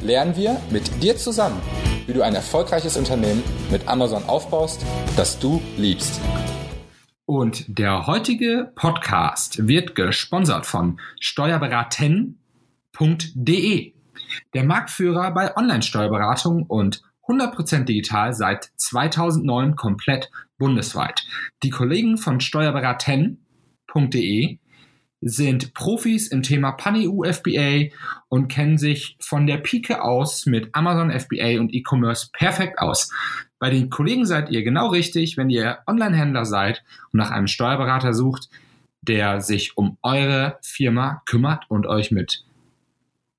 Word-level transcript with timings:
lernen 0.00 0.36
wir 0.36 0.60
mit 0.70 1.02
dir 1.02 1.16
zusammen, 1.16 1.60
wie 2.06 2.12
du 2.12 2.22
ein 2.22 2.34
erfolgreiches 2.34 2.96
Unternehmen 2.96 3.42
mit 3.70 3.86
Amazon 3.88 4.24
aufbaust, 4.24 4.84
das 5.16 5.38
du 5.38 5.62
liebst. 5.76 6.20
Und 7.26 7.78
der 7.78 8.06
heutige 8.06 8.72
Podcast 8.74 9.68
wird 9.68 9.94
gesponsert 9.94 10.66
von 10.66 10.98
steuerberaten.de, 11.20 13.92
der 14.54 14.64
Marktführer 14.64 15.30
bei 15.32 15.54
Online-Steuerberatung 15.56 16.62
und 16.62 17.02
100% 17.26 17.84
digital 17.84 18.32
seit 18.32 18.70
2009 18.76 19.76
komplett 19.76 20.30
bundesweit. 20.56 21.26
Die 21.62 21.68
Kollegen 21.70 22.16
von 22.16 22.40
steuerberaten.de 22.40 24.58
sind 25.20 25.74
Profis 25.74 26.28
im 26.28 26.42
Thema 26.42 26.72
PanEU 26.72 27.24
FBA 27.24 27.94
und 28.28 28.48
kennen 28.48 28.78
sich 28.78 29.16
von 29.20 29.46
der 29.46 29.58
Pike 29.58 30.02
aus 30.02 30.46
mit 30.46 30.74
Amazon 30.74 31.10
FBA 31.10 31.60
und 31.60 31.74
E-Commerce 31.74 32.30
perfekt 32.32 32.78
aus. 32.78 33.12
Bei 33.58 33.70
den 33.70 33.90
Kollegen 33.90 34.26
seid 34.26 34.50
ihr 34.50 34.62
genau 34.62 34.88
richtig, 34.88 35.36
wenn 35.36 35.50
ihr 35.50 35.78
Online-Händler 35.86 36.44
seid 36.44 36.84
und 37.12 37.18
nach 37.18 37.30
einem 37.30 37.48
Steuerberater 37.48 38.14
sucht, 38.14 38.48
der 39.02 39.40
sich 39.40 39.76
um 39.76 39.98
eure 40.02 40.58
Firma 40.62 41.22
kümmert 41.26 41.64
und 41.68 41.86
euch 41.86 42.10
mit 42.10 42.44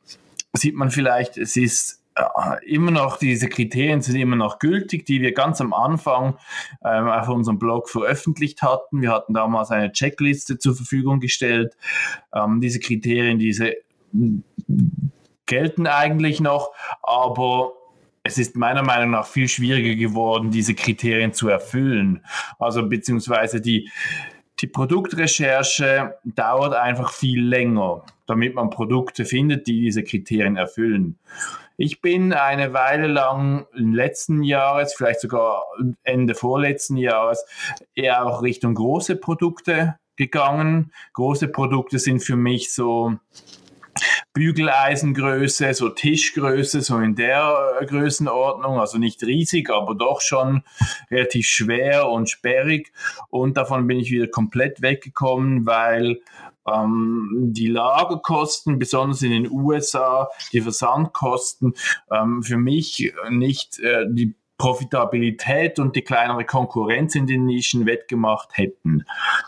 sieht 0.53 0.75
man 0.75 0.91
vielleicht, 0.91 1.35
es 1.37 1.57
ist 1.57 1.98
immer 2.65 2.91
noch, 2.91 3.17
diese 3.17 3.49
Kriterien 3.49 4.01
sind 4.01 4.15
immer 4.15 4.35
noch 4.35 4.59
gültig, 4.59 5.05
die 5.05 5.21
wir 5.21 5.33
ganz 5.33 5.61
am 5.61 5.73
Anfang 5.73 6.37
ähm, 6.83 7.07
auf 7.07 7.29
unserem 7.29 7.59
Blog 7.59 7.89
veröffentlicht 7.89 8.61
hatten. 8.61 9.01
Wir 9.01 9.11
hatten 9.11 9.33
damals 9.33 9.71
eine 9.71 9.91
Checkliste 9.91 10.57
zur 10.57 10.75
Verfügung 10.75 11.19
gestellt. 11.19 11.75
Ähm, 12.33 12.61
diese 12.61 12.79
Kriterien, 12.79 13.39
diese 13.39 13.75
gelten 15.45 15.87
eigentlich 15.87 16.39
noch, 16.39 16.71
aber 17.01 17.73
es 18.23 18.37
ist 18.37 18.55
meiner 18.55 18.83
Meinung 18.83 19.11
nach 19.11 19.25
viel 19.25 19.47
schwieriger 19.47 19.95
geworden, 19.95 20.51
diese 20.51 20.75
Kriterien 20.75 21.33
zu 21.33 21.47
erfüllen. 21.47 22.23
Also 22.59 22.87
beziehungsweise 22.87 23.61
die, 23.61 23.89
die 24.61 24.67
Produktrecherche 24.67 26.17
dauert 26.23 26.73
einfach 26.73 27.11
viel 27.11 27.41
länger, 27.43 28.03
damit 28.25 28.55
man 28.55 28.69
Produkte 28.69 29.25
findet, 29.25 29.67
die 29.67 29.81
diese 29.81 30.03
Kriterien 30.03 30.57
erfüllen. 30.57 31.17
Ich 31.77 32.01
bin 32.01 32.33
eine 32.33 32.73
Weile 32.73 33.07
lang 33.07 33.65
im 33.73 33.93
letzten 33.93 34.43
Jahres, 34.43 34.93
vielleicht 34.93 35.21
sogar 35.21 35.63
Ende 36.03 36.35
vorletzten 36.35 36.97
Jahres, 36.97 37.45
eher 37.95 38.25
auch 38.25 38.41
Richtung 38.41 38.75
große 38.75 39.15
Produkte 39.15 39.97
gegangen. 40.17 40.91
Große 41.13 41.47
Produkte 41.47 41.97
sind 41.97 42.19
für 42.19 42.35
mich 42.35 42.73
so 42.73 43.13
Bügeleisengröße, 44.33 45.73
so 45.73 45.89
Tischgröße, 45.89 46.81
so 46.81 46.99
in 46.99 47.15
der 47.15 47.77
äh, 47.81 47.85
Größenordnung, 47.85 48.79
also 48.79 48.97
nicht 48.97 49.23
riesig, 49.23 49.69
aber 49.69 49.95
doch 49.95 50.21
schon 50.21 50.63
relativ 51.09 51.47
schwer 51.47 52.09
und 52.09 52.29
sperrig. 52.29 52.91
Und 53.29 53.57
davon 53.57 53.87
bin 53.87 53.99
ich 53.99 54.11
wieder 54.11 54.27
komplett 54.27 54.81
weggekommen, 54.81 55.65
weil 55.65 56.19
ähm, 56.67 57.49
die 57.51 57.67
Lagerkosten, 57.67 58.79
besonders 58.79 59.21
in 59.21 59.31
den 59.31 59.51
USA, 59.51 60.29
die 60.53 60.61
Versandkosten, 60.61 61.73
ähm, 62.11 62.43
für 62.43 62.57
mich 62.57 63.13
nicht 63.29 63.79
äh, 63.79 64.05
die 64.09 64.35
Profitabilität 64.59 65.79
und 65.79 65.95
die 65.95 66.03
kleinere 66.03 66.43
Konkurrenz 66.43 67.15
in 67.15 67.25
den 67.25 67.45
Nischen 67.45 67.85
wettgemacht 67.85 68.49
hätten. 68.57 69.05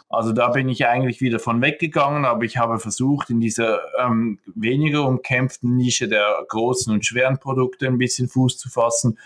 Also 0.10 0.32
da 0.32 0.48
bin 0.48 0.70
ich 0.70 0.88
eigentlich 0.88 1.20
wieder 1.20 1.38
von 1.38 1.62
weggegangen, 1.62 2.24
aber 2.26 2.46
ich 2.46 2.58
habe 2.58 2.80
versucht, 2.80 3.30
in 3.30 3.42
dieser 3.42 3.82
ähm, 4.00 4.40
weniger 4.56 5.06
umkämpften 5.06 5.76
Nische 5.76 6.08
der 6.08 6.44
großen 6.48 6.94
und 6.94 7.06
schweren 7.06 7.40
Produkte 7.40 7.88
ein 7.88 7.98
bisschen 7.98 8.30
Fuß 8.30 8.58
zu 8.58 8.70
fassen. 8.70 9.20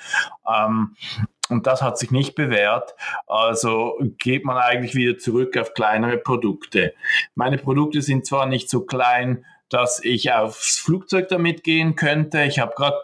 Ähm, 0.51 0.95
und 1.49 1.67
das 1.67 1.83
hat 1.83 1.99
sich 1.99 2.09
nicht 2.09 2.33
bewährt. 2.33 2.95
Also 3.27 3.93
geht 4.17 4.43
man 4.43 4.57
eigentlich 4.57 4.95
wieder 4.95 5.19
zurück 5.19 5.55
auf 5.55 5.75
kleinere 5.75 6.17
Produkte. 6.17 6.95
Meine 7.35 7.59
Produkte 7.59 8.01
sind 8.01 8.25
zwar 8.25 8.47
nicht 8.47 8.71
so 8.71 8.81
klein, 8.81 9.45
dass 9.69 10.03
ich 10.03 10.33
aufs 10.33 10.79
Flugzeug 10.79 11.27
damit 11.27 11.63
gehen 11.63 11.95
könnte. 11.95 12.43
Ich 12.43 12.57
habe 12.57 12.73
gerade 12.75 12.97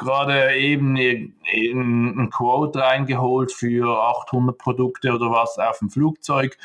gerade 0.00 0.56
eben 0.56 0.96
ein 0.96 2.30
Quote 2.30 2.80
reingeholt 2.80 3.52
für 3.52 4.02
800 4.02 4.56
Produkte 4.56 5.12
oder 5.12 5.30
was 5.30 5.58
auf 5.58 5.78
dem 5.78 5.90
Flugzeug 5.90 6.56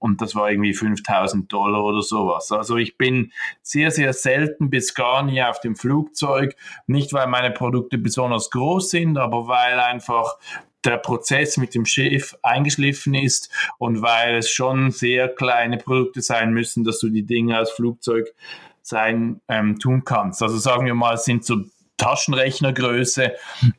und 0.00 0.22
das 0.22 0.34
war 0.34 0.50
irgendwie 0.50 0.72
5000 0.72 1.52
Dollar 1.52 1.84
oder 1.84 2.02
sowas. 2.02 2.50
Also 2.50 2.78
ich 2.78 2.96
bin 2.96 3.32
sehr, 3.60 3.90
sehr 3.90 4.14
selten 4.14 4.70
bis 4.70 4.94
gar 4.94 5.22
nie 5.22 5.42
auf 5.42 5.60
dem 5.60 5.76
Flugzeug, 5.76 6.56
nicht 6.86 7.12
weil 7.12 7.26
meine 7.26 7.50
Produkte 7.50 7.98
besonders 7.98 8.50
groß 8.50 8.90
sind, 8.90 9.18
aber 9.18 9.46
weil 9.46 9.78
einfach 9.78 10.38
der 10.86 10.96
Prozess 10.96 11.58
mit 11.58 11.74
dem 11.74 11.84
Schiff 11.84 12.34
eingeschliffen 12.42 13.12
ist 13.12 13.50
und 13.76 14.00
weil 14.00 14.36
es 14.36 14.50
schon 14.50 14.90
sehr 14.90 15.28
kleine 15.28 15.76
Produkte 15.76 16.22
sein 16.22 16.54
müssen, 16.54 16.82
dass 16.82 16.98
du 17.00 17.10
die 17.10 17.26
Dinge 17.26 17.58
als 17.58 17.70
Flugzeug 17.70 18.32
sein 18.80 19.42
ähm, 19.48 19.78
tun 19.78 20.04
kannst. 20.06 20.42
Also 20.42 20.56
sagen 20.56 20.86
wir 20.86 20.94
mal, 20.94 21.14
es 21.14 21.26
sind 21.26 21.44
so 21.44 21.56
Taschenrechnergröße. 22.00 23.32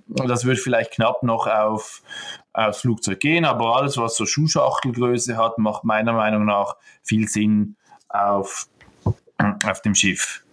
Das 0.07 0.45
wird 0.45 0.59
vielleicht 0.59 0.91
knapp 0.91 1.23
noch 1.23 1.47
auf, 1.47 2.01
aufs 2.53 2.81
Flugzeug 2.81 3.19
gehen, 3.19 3.45
aber 3.45 3.75
alles, 3.75 3.97
was 3.97 4.15
so 4.15 4.25
Schuhschachtelgröße 4.25 5.37
hat, 5.37 5.57
macht 5.57 5.83
meiner 5.83 6.13
Meinung 6.13 6.45
nach 6.45 6.75
viel 7.01 7.27
Sinn 7.27 7.75
auf, 8.09 8.67
auf 9.65 9.81
dem 9.81 9.95
Schiff. 9.95 10.43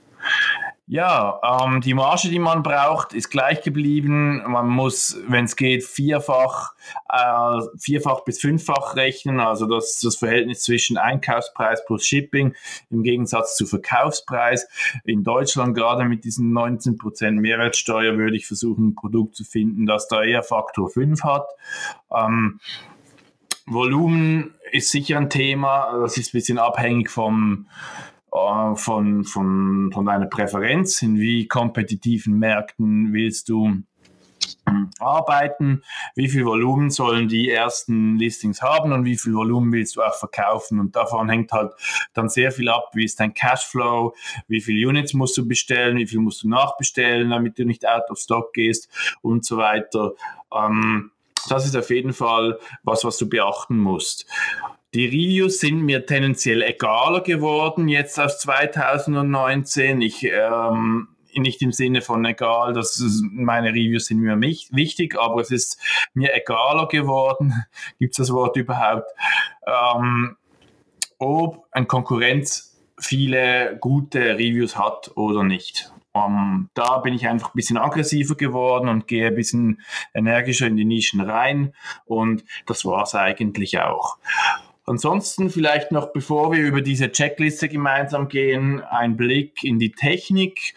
Ja, 0.90 1.38
ähm, 1.44 1.82
die 1.82 1.92
Marge, 1.92 2.30
die 2.30 2.38
man 2.38 2.62
braucht, 2.62 3.12
ist 3.12 3.28
gleich 3.28 3.60
geblieben. 3.60 4.42
Man 4.50 4.68
muss, 4.68 5.18
wenn 5.28 5.44
es 5.44 5.54
geht, 5.54 5.84
vierfach, 5.84 6.72
äh, 7.10 7.60
vierfach 7.78 8.24
bis 8.24 8.40
fünffach 8.40 8.96
rechnen, 8.96 9.38
also 9.38 9.66
das, 9.66 10.00
das 10.00 10.16
Verhältnis 10.16 10.62
zwischen 10.62 10.96
Einkaufspreis 10.96 11.84
plus 11.84 12.06
Shipping 12.06 12.54
im 12.88 13.02
Gegensatz 13.02 13.54
zu 13.56 13.66
Verkaufspreis. 13.66 14.66
In 15.04 15.24
Deutschland 15.24 15.74
gerade 15.74 16.04
mit 16.04 16.24
diesen 16.24 16.56
19% 16.56 17.32
Mehrwertsteuer 17.32 18.16
würde 18.16 18.38
ich 18.38 18.46
versuchen, 18.46 18.88
ein 18.88 18.94
Produkt 18.94 19.36
zu 19.36 19.44
finden, 19.44 19.84
das 19.84 20.08
da 20.08 20.22
eher 20.22 20.42
Faktor 20.42 20.88
5 20.88 21.22
hat. 21.22 21.48
Ähm, 22.10 22.60
Volumen 23.66 24.54
ist 24.72 24.90
sicher 24.90 25.18
ein 25.18 25.28
Thema, 25.28 25.98
das 26.00 26.16
ist 26.16 26.28
ein 26.28 26.38
bisschen 26.38 26.58
abhängig 26.58 27.10
vom 27.10 27.66
äh, 28.32 28.74
von, 28.74 29.24
von, 29.24 29.90
von 29.92 30.06
deiner 30.06 30.26
Präferenz, 30.26 31.02
in 31.02 31.18
wie 31.18 31.48
kompetitiven 31.48 32.38
Märkten 32.38 33.12
willst 33.12 33.48
du 33.48 33.82
ähm, 34.68 34.90
arbeiten, 34.98 35.82
wie 36.14 36.28
viel 36.28 36.44
Volumen 36.44 36.90
sollen 36.90 37.28
die 37.28 37.50
ersten 37.50 38.18
Listings 38.18 38.62
haben 38.62 38.92
und 38.92 39.04
wie 39.04 39.16
viel 39.16 39.34
Volumen 39.34 39.72
willst 39.72 39.96
du 39.96 40.02
auch 40.02 40.14
verkaufen. 40.14 40.80
Und 40.80 40.96
davon 40.96 41.28
hängt 41.28 41.52
halt 41.52 41.72
dann 42.14 42.28
sehr 42.28 42.52
viel 42.52 42.68
ab, 42.68 42.90
wie 42.94 43.04
ist 43.04 43.20
dein 43.20 43.34
Cashflow, 43.34 44.14
wie 44.46 44.60
viele 44.60 44.88
Units 44.88 45.14
musst 45.14 45.36
du 45.36 45.46
bestellen, 45.46 45.96
wie 45.98 46.06
viel 46.06 46.20
musst 46.20 46.42
du 46.42 46.48
nachbestellen, 46.48 47.30
damit 47.30 47.58
du 47.58 47.64
nicht 47.64 47.86
out 47.86 48.10
of 48.10 48.18
stock 48.18 48.52
gehst 48.52 48.88
und 49.22 49.44
so 49.44 49.56
weiter. 49.56 50.12
Ähm, 50.54 51.12
das 51.48 51.64
ist 51.64 51.76
auf 51.76 51.90
jeden 51.90 52.12
Fall 52.12 52.58
was, 52.82 53.04
was 53.04 53.16
du 53.18 53.28
beachten 53.28 53.78
musst. 53.78 54.26
Die 54.94 55.04
Reviews 55.04 55.60
sind 55.60 55.82
mir 55.82 56.06
tendenziell 56.06 56.62
egaler 56.62 57.20
geworden 57.20 57.88
jetzt 57.88 58.18
aus 58.18 58.38
2019. 58.38 60.00
Ich 60.00 60.24
ähm, 60.24 61.08
nicht 61.34 61.60
im 61.60 61.72
Sinne 61.72 62.00
von 62.00 62.24
egal, 62.24 62.72
dass 62.72 63.02
meine 63.22 63.68
Reviews 63.68 64.06
sind 64.06 64.20
mir 64.20 64.36
nicht 64.36 64.74
wichtig, 64.74 65.18
aber 65.18 65.42
es 65.42 65.50
ist 65.50 65.78
mir 66.14 66.34
egaler 66.34 66.88
geworden. 66.88 67.52
Gibt 67.98 68.12
es 68.12 68.16
das 68.16 68.32
Wort 68.32 68.56
überhaupt? 68.56 69.10
Ähm, 69.66 70.36
ob 71.18 71.66
ein 71.70 71.86
Konkurrent 71.86 72.62
viele 72.98 73.76
gute 73.80 74.38
Reviews 74.38 74.78
hat 74.78 75.12
oder 75.16 75.44
nicht. 75.44 75.92
Um, 76.12 76.24
ähm, 76.24 76.70
da 76.72 76.98
bin 76.98 77.12
ich 77.12 77.28
einfach 77.28 77.48
ein 77.48 77.56
bisschen 77.56 77.76
aggressiver 77.76 78.34
geworden 78.34 78.88
und 78.88 79.06
gehe 79.06 79.26
ein 79.26 79.34
bisschen 79.34 79.82
energischer 80.14 80.66
in 80.66 80.76
die 80.76 80.86
Nischen 80.86 81.20
rein 81.20 81.74
und 82.06 82.44
das 82.66 82.86
war 82.86 83.02
es 83.02 83.14
eigentlich 83.14 83.78
auch. 83.78 84.16
Ansonsten 84.88 85.50
vielleicht 85.50 85.92
noch, 85.92 86.12
bevor 86.12 86.52
wir 86.52 86.64
über 86.64 86.80
diese 86.80 87.12
Checkliste 87.12 87.68
gemeinsam 87.68 88.28
gehen, 88.28 88.80
ein 88.82 89.16
Blick 89.16 89.62
in 89.62 89.78
die 89.78 89.92
Technik. 89.92 90.74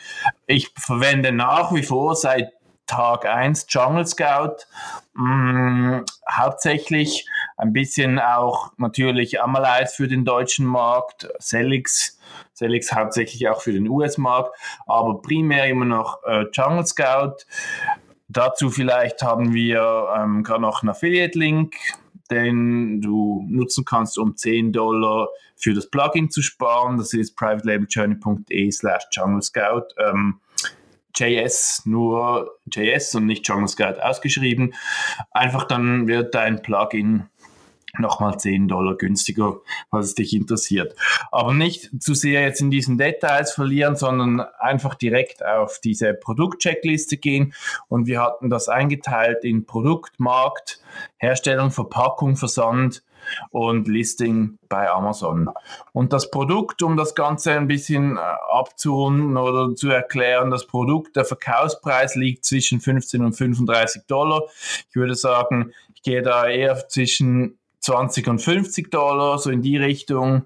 Ich 0.48 0.74
verwende 0.78 1.32
nach 1.32 1.74
wie 1.74 1.84
vor 1.84 2.16
seit 2.16 2.52
Tag 2.88 3.26
1 3.26 3.68
Jungle 3.70 4.06
Scout. 4.06 4.66
Mh, 5.14 5.24
mm, 5.24 6.06
hauptsächlich 6.30 7.26
ein 7.56 7.72
bisschen 7.72 8.20
auch 8.20 8.74
natürlich 8.78 9.42
Amalyze 9.42 9.96
für 9.96 10.08
den 10.10 10.26
deutschen 10.26 10.66
Markt, 10.66 11.30
Celix, 11.40 12.20
Celix 12.54 12.92
hauptsächlich 12.92 13.48
auch 13.48 13.62
für 13.62 13.72
den 13.72 13.88
US-Markt, 13.88 14.58
aber 14.88 15.22
primär 15.22 15.68
immer 15.68 15.86
noch 15.86 16.22
äh, 16.26 16.48
Jungle 16.52 16.86
Scout. 16.86 17.46
Dazu 18.28 18.70
vielleicht 18.70 19.22
haben 19.22 19.54
wir 19.54 20.14
ähm, 20.18 20.44
gerade 20.44 20.62
noch 20.62 20.82
einen 20.82 20.90
Affiliate-Link, 20.90 21.76
den 22.32 23.02
du 23.02 23.46
nutzen 23.48 23.86
kannst, 23.86 24.18
um 24.18 24.36
10 24.36 24.72
Dollar 24.72 25.28
für 25.56 25.74
das 25.74 25.90
Plugin 25.90 26.32
zu 26.32 26.42
sparen. 26.42 26.98
Das 26.98 27.14
ist 27.14 27.36
privatelabeljourney.de 27.36 28.72
slash 28.72 29.04
Jungle 29.12 29.42
Scout. 29.42 29.88
Ähm, 29.98 30.40
JS, 31.14 31.86
nur 31.86 32.58
JS 32.72 33.16
und 33.16 33.26
nicht 33.26 33.48
Jungle 33.48 33.68
Scout 33.68 34.02
ausgeschrieben. 34.02 34.74
Einfach 35.32 35.66
dann 35.66 36.08
wird 36.08 36.34
dein 36.34 36.62
Plugin 36.62 37.28
nochmal 37.98 38.40
10 38.40 38.68
Dollar 38.68 38.96
günstiger, 38.96 39.58
was 39.90 40.08
es 40.08 40.16
dich 40.16 40.34
interessiert. 40.34 40.96
Aber 41.32 41.54
nicht 41.54 41.90
zu 42.02 42.14
sehr 42.14 42.42
jetzt 42.42 42.62
in 42.62 42.72
diesen 42.72 42.98
Details 42.98 43.52
verlieren, 43.52 43.96
sondern 43.96 44.42
einfach 44.60 44.96
direkt 44.96 45.46
auf 45.46 45.80
diese 45.80 46.14
Produktcheckliste 46.14 47.18
gehen. 47.18 47.54
Und 47.88 48.08
wir 48.08 48.22
hatten 48.22 48.50
das 48.50 48.70
eingeteilt 48.70 49.44
in 49.44 49.66
Produkt, 49.66 50.20
Markt, 50.20 50.82
Herstellung, 51.18 51.72
Verpackung, 51.72 52.36
Versand 52.36 53.04
und 53.52 53.88
Listing 53.88 54.58
bei 54.70 54.90
Amazon. 54.90 55.50
Und 55.94 56.14
das 56.14 56.32
Produkt, 56.32 56.82
um 56.82 56.98
das 56.98 57.16
Ganze 57.16 57.54
ein 57.54 57.68
bisschen 57.68 58.18
äh, 58.18 58.20
abzurunden 58.20 59.38
oder 59.38 59.76
zu 59.76 59.90
erklären, 59.90 60.52
das 60.52 60.68
Produkt, 60.68 61.16
der 61.16 61.26
Verkaufspreis 61.26 62.16
liegt 62.16 62.46
zwischen 62.46 62.80
15 62.80 63.24
und 63.24 63.34
35 63.34 64.04
Dollar. 64.08 64.44
Ich 64.90 64.96
würde 64.96 65.16
sagen, 65.16 65.72
ich 65.94 66.02
gehe 66.02 66.22
da 66.22 66.48
eher 66.48 66.88
zwischen 66.88 67.60
20 67.82 68.28
und 68.28 68.40
50 68.40 68.92
Dollar, 68.92 69.38
so 69.38 69.50
in 69.50 69.62
die 69.62 69.78
Richtung. 69.78 70.46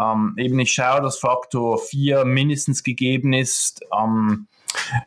Ähm, 0.00 0.34
eben 0.36 0.58
ich 0.58 0.72
schaue, 0.72 1.02
dass 1.02 1.18
Faktor 1.18 1.78
4 1.78 2.24
mindestens 2.24 2.82
gegeben 2.82 3.32
ist 3.32 3.84
ähm, 3.96 4.46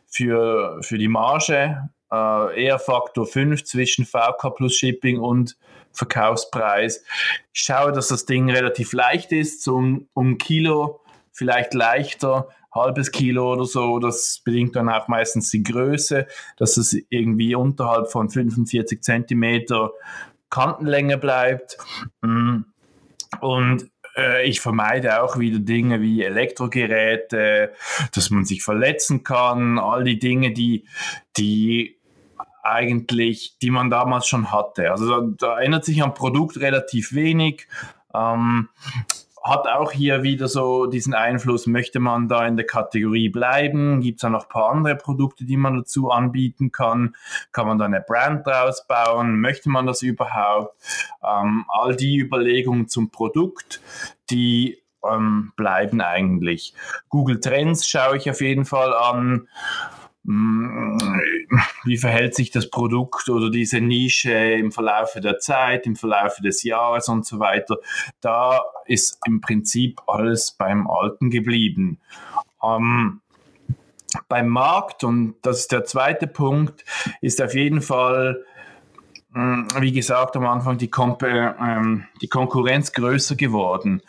für, 0.06 0.78
für 0.82 0.98
die 0.98 1.08
Marge. 1.08 1.90
Äh, 2.10 2.64
eher 2.64 2.78
Faktor 2.78 3.26
5 3.26 3.64
zwischen 3.64 4.06
VK 4.06 4.54
plus 4.54 4.74
Shipping 4.74 5.18
und 5.18 5.56
Verkaufspreis. 5.92 7.04
Ich 7.52 7.60
schaue, 7.60 7.92
dass 7.92 8.08
das 8.08 8.26
Ding 8.26 8.50
relativ 8.50 8.92
leicht 8.92 9.32
ist, 9.32 9.62
so 9.62 9.76
um, 9.76 10.08
um 10.14 10.38
Kilo 10.38 11.00
vielleicht 11.34 11.74
leichter, 11.74 12.48
halbes 12.72 13.12
Kilo 13.12 13.52
oder 13.52 13.64
so. 13.66 13.98
Das 13.98 14.40
bedingt 14.44 14.76
dann 14.76 14.88
auch 14.88 15.08
meistens 15.08 15.50
die 15.50 15.62
Größe, 15.62 16.26
dass 16.56 16.76
es 16.76 16.96
irgendwie 17.10 17.54
unterhalb 17.54 18.10
von 18.10 18.30
45 18.30 19.02
Zentimeter 19.02 19.90
Kantenlänge 20.54 21.18
bleibt. 21.18 21.76
Mm. 22.22 22.60
Und 23.40 23.90
äh, 24.16 24.46
ich 24.48 24.60
vermeide 24.60 25.20
auch 25.20 25.36
wieder 25.36 25.58
Dinge 25.58 26.00
wie 26.00 26.22
Elektrogeräte, 26.22 27.72
dass 28.14 28.30
man 28.30 28.44
sich 28.44 28.62
verletzen 28.62 29.24
kann, 29.24 29.80
all 29.80 30.04
die 30.04 30.20
Dinge, 30.20 30.52
die, 30.52 30.86
die 31.36 31.98
eigentlich, 32.62 33.58
die 33.60 33.70
man 33.70 33.90
damals 33.90 34.28
schon 34.28 34.52
hatte. 34.52 34.92
Also 34.92 35.08
da, 35.08 35.34
da 35.38 35.60
ändert 35.60 35.84
sich 35.84 36.00
am 36.02 36.14
Produkt 36.14 36.60
relativ 36.60 37.12
wenig. 37.14 37.66
Ähm, 38.14 38.68
hat 39.44 39.68
auch 39.68 39.92
hier 39.92 40.22
wieder 40.22 40.48
so 40.48 40.86
diesen 40.86 41.12
Einfluss, 41.12 41.66
möchte 41.66 42.00
man 42.00 42.28
da 42.28 42.46
in 42.46 42.56
der 42.56 42.64
Kategorie 42.64 43.28
bleiben? 43.28 44.00
Gibt 44.00 44.16
es 44.16 44.22
da 44.22 44.30
noch 44.30 44.44
ein 44.44 44.48
paar 44.48 44.70
andere 44.70 44.96
Produkte, 44.96 45.44
die 45.44 45.58
man 45.58 45.76
dazu 45.76 46.10
anbieten 46.10 46.72
kann? 46.72 47.14
Kann 47.52 47.66
man 47.66 47.78
da 47.78 47.84
eine 47.84 48.00
Brand 48.00 48.46
draus 48.46 48.86
bauen? 48.86 49.40
Möchte 49.40 49.68
man 49.68 49.86
das 49.86 50.00
überhaupt? 50.00 50.74
Ähm, 51.22 51.66
all 51.68 51.94
die 51.94 52.18
Überlegungen 52.18 52.88
zum 52.88 53.10
Produkt, 53.10 53.82
die 54.30 54.82
ähm, 55.06 55.52
bleiben 55.56 56.00
eigentlich. 56.00 56.72
Google 57.10 57.38
Trends 57.38 57.86
schaue 57.86 58.16
ich 58.16 58.30
auf 58.30 58.40
jeden 58.40 58.64
Fall 58.64 58.94
an. 58.94 59.46
Mm, 60.26 60.96
wie 61.84 61.98
verhält 61.98 62.34
sich 62.34 62.50
das 62.50 62.70
Produkt 62.70 63.28
oder 63.28 63.50
diese 63.50 63.80
Nische 63.80 64.32
im 64.32 64.72
Verlauf 64.72 65.12
der 65.14 65.38
Zeit, 65.38 65.86
im 65.86 65.96
Verlauf 65.96 66.36
des 66.36 66.62
Jahres 66.62 67.08
und 67.08 67.26
so 67.26 67.38
weiter. 67.38 67.76
Da 68.22 68.62
ist 68.86 69.18
im 69.26 69.42
Prinzip 69.42 70.00
alles 70.06 70.52
beim 70.52 70.88
Alten 70.90 71.28
geblieben. 71.28 72.00
Ähm, 72.62 73.20
beim 74.28 74.48
Markt, 74.48 75.04
und 75.04 75.36
das 75.42 75.60
ist 75.60 75.72
der 75.72 75.84
zweite 75.84 76.26
Punkt, 76.26 76.84
ist 77.20 77.42
auf 77.42 77.54
jeden 77.54 77.82
Fall 77.82 78.44
wie 79.34 79.92
gesagt, 79.92 80.36
am 80.36 80.46
Anfang 80.46 80.78
die, 80.78 80.88
Kom 80.88 81.16
ähm, 81.22 82.04
die 82.22 82.28
Konkurrenz 82.28 82.92
größer 82.92 83.34
geworden. 83.34 84.00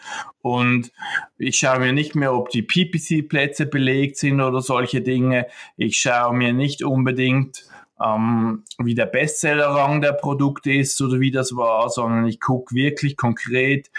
Und 0.41 0.91
ich 1.37 1.57
schaue 1.57 1.79
mir 1.79 1.93
nicht 1.93 2.15
mehr, 2.15 2.33
ob 2.33 2.49
die 2.49 2.61
PPC-Plätze 2.61 3.65
belegt 3.65 4.17
sind 4.17 4.39
oder 4.39 4.61
solche 4.61 5.01
Dinge. 5.01 5.47
Ich 5.77 5.97
schaue 5.97 6.35
mir 6.35 6.53
nicht 6.53 6.83
unbedingt, 6.83 7.65
ähm, 7.99 8.63
wie 8.77 8.93
der 8.93 9.07
Bestsellerrang 9.07 10.01
der 10.01 10.13
Produkte 10.13 10.71
ist 10.71 11.01
oder 11.01 11.19
wie 11.19 11.31
das 11.31 11.55
war, 11.55 11.89
sondern 11.89 12.27
ich 12.27 12.39
gucke 12.39 12.75
wirklich 12.75 13.17
konkret, 13.17 13.89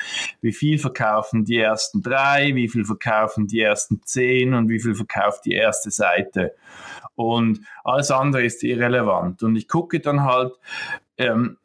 wie 0.43 0.53
viel 0.53 0.79
verkaufen 0.79 1.45
die 1.45 1.59
ersten 1.59 2.03
drei, 2.03 2.55
wie 2.55 2.69
viel 2.69 2.85
verkaufen 2.85 3.49
die 3.49 3.61
ersten 3.61 4.03
zehn 4.05 4.55
und 4.55 4.69
wie 4.69 4.81
viel 4.81 4.95
verkauft 4.95 5.45
die 5.47 5.55
erste 5.55 5.91
Seite. 5.91 6.55
Und 7.17 7.61
alles 7.83 8.11
andere 8.11 8.45
ist 8.45 8.63
irrelevant. 8.63 9.43
Und 9.43 9.57
ich 9.57 9.67
gucke 9.67 10.01
dann 10.01 10.23
halt, 10.23 10.53
ähm, 11.19 11.59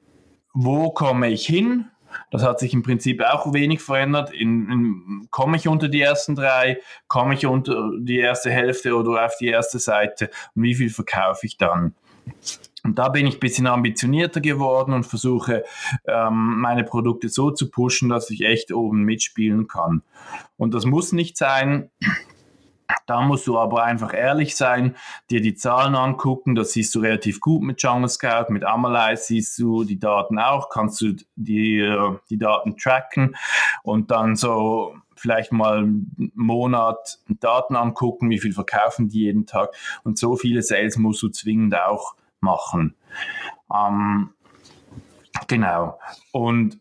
wo 0.53 0.91
komme 0.91 1.29
ich 1.29 1.45
hin? 1.45 1.85
Das 2.29 2.43
hat 2.43 2.59
sich 2.59 2.73
im 2.73 2.83
Prinzip 2.83 3.21
auch 3.21 3.53
wenig 3.53 3.81
verändert. 3.81 4.33
In, 4.33 4.69
in, 4.69 5.27
komme 5.31 5.57
ich 5.57 5.67
unter 5.67 5.87
die 5.87 6.01
ersten 6.01 6.35
drei? 6.35 6.79
Komme 7.07 7.35
ich 7.35 7.45
unter 7.45 7.91
die 7.97 8.17
erste 8.17 8.51
Hälfte 8.51 8.95
oder 8.95 9.25
auf 9.25 9.37
die 9.39 9.47
erste 9.47 9.79
Seite? 9.79 10.29
Und 10.55 10.63
wie 10.63 10.75
viel 10.75 10.89
verkaufe 10.89 11.45
ich 11.45 11.57
dann? 11.57 11.95
Und 12.83 12.97
da 12.97 13.09
bin 13.09 13.27
ich 13.27 13.35
ein 13.35 13.39
bisschen 13.39 13.67
ambitionierter 13.67 14.41
geworden 14.41 14.93
und 14.93 15.05
versuche, 15.05 15.63
ähm, 16.05 16.59
meine 16.59 16.83
Produkte 16.83 17.29
so 17.29 17.51
zu 17.51 17.69
pushen, 17.69 18.09
dass 18.09 18.29
ich 18.29 18.41
echt 18.41 18.71
oben 18.71 19.03
mitspielen 19.03 19.67
kann. 19.67 20.01
Und 20.57 20.73
das 20.73 20.85
muss 20.85 21.11
nicht 21.11 21.37
sein, 21.37 21.91
Da 23.05 23.21
musst 23.21 23.47
du 23.47 23.57
aber 23.57 23.83
einfach 23.83 24.13
ehrlich 24.13 24.55
sein, 24.55 24.95
dir 25.29 25.41
die 25.41 25.55
Zahlen 25.55 25.95
angucken. 25.95 26.55
Das 26.55 26.71
siehst 26.71 26.93
du 26.95 26.99
relativ 26.99 27.39
gut 27.39 27.61
mit 27.61 27.81
Jungle 27.81 28.09
Scout, 28.09 28.45
mit 28.49 28.63
Amalyze 28.63 29.23
siehst 29.23 29.57
du 29.59 29.83
die 29.83 29.99
Daten 29.99 30.39
auch, 30.39 30.69
kannst 30.69 31.01
du 31.01 31.15
die, 31.35 31.79
äh, 31.79 32.17
die 32.29 32.37
Daten 32.37 32.77
tracken 32.77 33.35
und 33.83 34.11
dann 34.11 34.35
so 34.35 34.95
vielleicht 35.15 35.51
mal 35.51 35.79
einen 35.79 36.31
Monat 36.35 37.19
Daten 37.27 37.75
angucken, 37.75 38.29
wie 38.29 38.39
viel 38.39 38.53
verkaufen 38.53 39.09
die 39.09 39.19
jeden 39.19 39.45
Tag. 39.45 39.75
Und 40.03 40.17
so 40.17 40.35
viele 40.35 40.61
Sales 40.61 40.97
musst 40.97 41.21
du 41.21 41.29
zwingend 41.29 41.75
auch 41.75 42.15
machen. 42.39 42.95
Ähm, 43.73 44.33
genau. 45.47 45.99
Und 46.31 46.79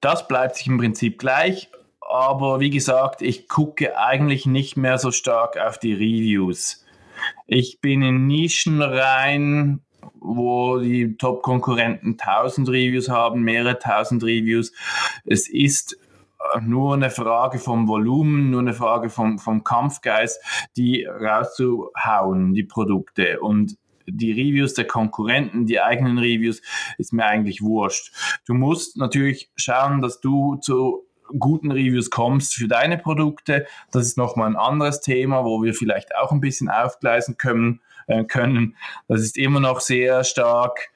das 0.00 0.26
bleibt 0.26 0.56
sich 0.56 0.66
im 0.66 0.78
Prinzip 0.78 1.18
gleich 1.18 1.70
aber 2.10 2.60
wie 2.60 2.70
gesagt, 2.70 3.22
ich 3.22 3.48
gucke 3.48 3.96
eigentlich 3.96 4.46
nicht 4.46 4.76
mehr 4.76 4.98
so 4.98 5.10
stark 5.10 5.56
auf 5.58 5.78
die 5.78 5.92
Reviews. 5.92 6.84
Ich 7.46 7.80
bin 7.80 8.02
in 8.02 8.26
Nischen 8.26 8.82
rein, 8.82 9.80
wo 10.18 10.78
die 10.78 11.16
Top-Konkurrenten 11.16 12.16
1000 12.18 12.68
Reviews 12.68 13.08
haben, 13.08 13.42
mehrere 13.42 13.74
1000 13.74 14.22
Reviews. 14.24 14.72
Es 15.24 15.48
ist 15.48 15.98
nur 16.62 16.94
eine 16.94 17.10
Frage 17.10 17.58
vom 17.58 17.86
Volumen, 17.86 18.50
nur 18.50 18.60
eine 18.60 18.74
Frage 18.74 19.10
vom, 19.10 19.38
vom 19.38 19.62
Kampfgeist, 19.62 20.42
die 20.76 21.04
rauszuhauen, 21.04 22.54
die 22.54 22.64
Produkte. 22.64 23.40
Und 23.40 23.76
die 24.06 24.32
Reviews 24.32 24.74
der 24.74 24.86
Konkurrenten, 24.86 25.66
die 25.66 25.80
eigenen 25.80 26.18
Reviews, 26.18 26.62
ist 26.98 27.12
mir 27.12 27.24
eigentlich 27.24 27.62
wurscht. 27.62 28.12
Du 28.46 28.54
musst 28.54 28.96
natürlich 28.96 29.50
schauen, 29.56 30.00
dass 30.00 30.20
du 30.20 30.56
zu 30.56 31.06
guten 31.38 31.70
Reviews 31.70 32.10
kommst 32.10 32.54
für 32.54 32.68
deine 32.68 32.98
Produkte. 32.98 33.66
Das 33.92 34.06
ist 34.06 34.16
nochmal 34.16 34.48
ein 34.48 34.56
anderes 34.56 35.00
Thema, 35.00 35.44
wo 35.44 35.62
wir 35.62 35.74
vielleicht 35.74 36.14
auch 36.16 36.32
ein 36.32 36.40
bisschen 36.40 36.68
aufgleisen 36.68 37.36
können. 37.36 37.80
Äh, 38.10 38.24
können. 38.24 38.76
Das 39.06 39.20
ist 39.20 39.38
immer 39.38 39.60
noch 39.60 39.78
sehr 39.78 40.24
stark 40.24 40.90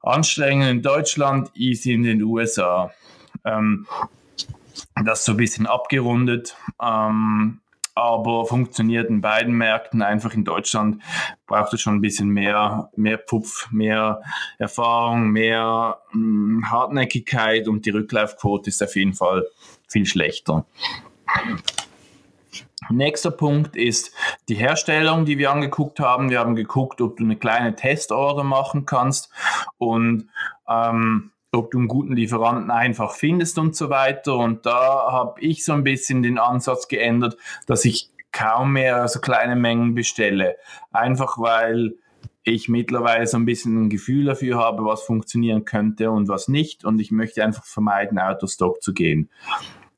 anstrengend 0.00 0.70
in 0.70 0.82
Deutschland, 0.82 1.50
easy 1.54 1.92
in 1.92 2.02
den 2.02 2.22
USA. 2.22 2.90
Ähm, 3.44 3.86
das 5.04 5.26
so 5.26 5.32
ein 5.32 5.36
bisschen 5.36 5.66
abgerundet. 5.66 6.56
Ähm, 6.80 7.60
aber 7.94 8.46
funktioniert 8.46 9.08
in 9.08 9.20
beiden 9.20 9.54
Märkten. 9.54 10.02
Einfach 10.02 10.34
in 10.34 10.44
Deutschland 10.44 11.02
braucht 11.46 11.72
es 11.74 11.80
schon 11.80 11.96
ein 11.96 12.00
bisschen 12.00 12.28
mehr, 12.28 12.90
mehr 12.96 13.18
Pupf, 13.18 13.70
mehr 13.70 14.20
Erfahrung, 14.58 15.30
mehr 15.30 15.98
mh, 16.12 16.12
hm, 16.12 16.70
Hartnäckigkeit 16.70 17.68
und 17.68 17.86
die 17.86 17.90
Rücklaufquote 17.90 18.70
ist 18.70 18.82
auf 18.82 18.96
jeden 18.96 19.14
Fall 19.14 19.46
viel 19.88 20.06
schlechter. 20.06 20.64
Nächster 22.90 23.30
Punkt 23.30 23.76
ist 23.76 24.12
die 24.48 24.56
Herstellung, 24.56 25.24
die 25.24 25.38
wir 25.38 25.50
angeguckt 25.50 26.00
haben. 26.00 26.30
Wir 26.30 26.40
haben 26.40 26.54
geguckt, 26.54 27.00
ob 27.00 27.16
du 27.16 27.24
eine 27.24 27.36
kleine 27.36 27.74
Testorder 27.74 28.44
machen 28.44 28.84
kannst 28.84 29.30
und 29.78 30.28
ähm, 30.68 31.30
ob 31.54 31.70
du 31.70 31.78
einen 31.78 31.88
guten 31.88 32.14
Lieferanten 32.14 32.70
einfach 32.70 33.12
findest 33.12 33.58
und 33.58 33.76
so 33.76 33.90
weiter. 33.90 34.36
Und 34.36 34.66
da 34.66 35.10
habe 35.10 35.40
ich 35.40 35.64
so 35.64 35.72
ein 35.72 35.84
bisschen 35.84 36.22
den 36.22 36.38
Ansatz 36.38 36.88
geändert, 36.88 37.36
dass 37.66 37.84
ich 37.84 38.10
kaum 38.32 38.72
mehr 38.72 39.06
so 39.08 39.20
kleine 39.20 39.56
Mengen 39.56 39.94
bestelle. 39.94 40.56
Einfach 40.92 41.38
weil 41.38 41.94
ich 42.42 42.68
mittlerweile 42.68 43.26
so 43.26 43.38
ein 43.38 43.46
bisschen 43.46 43.84
ein 43.84 43.90
Gefühl 43.90 44.26
dafür 44.26 44.58
habe, 44.58 44.84
was 44.84 45.02
funktionieren 45.02 45.64
könnte 45.64 46.10
und 46.10 46.28
was 46.28 46.48
nicht. 46.48 46.84
Und 46.84 47.00
ich 47.00 47.10
möchte 47.10 47.42
einfach 47.42 47.64
vermeiden, 47.64 48.18
out 48.18 48.42
of 48.42 48.50
stock 48.50 48.82
zu 48.82 48.92
gehen. 48.92 49.30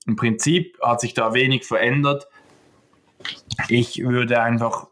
Im 0.06 0.14
Prinzip 0.14 0.78
hat 0.80 1.00
sich 1.00 1.14
da 1.14 1.34
wenig 1.34 1.64
verändert. 1.64 2.28
Ich 3.68 3.98
würde 3.98 4.40
einfach 4.40 4.86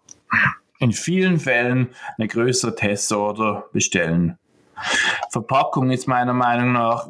in 0.80 0.92
vielen 0.92 1.38
Fällen 1.38 1.90
eine 2.18 2.26
größere 2.26 2.74
Testorder 2.74 3.66
bestellen. 3.72 4.38
Verpackung 5.30 5.90
ist 5.90 6.06
meiner 6.06 6.34
Meinung 6.34 6.72
nach 6.72 7.08